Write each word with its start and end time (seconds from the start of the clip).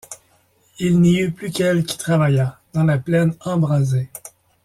Il 0.79 0.99
n’y 0.99 1.19
eut 1.19 1.29
plus 1.31 1.51
qu’elle 1.51 1.83
qui 1.85 1.95
travaillât, 1.95 2.59
dans 2.73 2.83
la 2.85 2.97
plaine 2.97 3.35
embrasée. 3.41 4.09